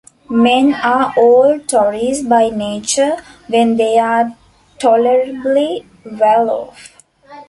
[0.31, 4.35] Men are all Tories by nature, when they are
[4.79, 6.97] tolerably well off.